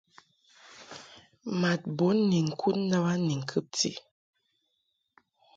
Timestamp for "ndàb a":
2.85-3.13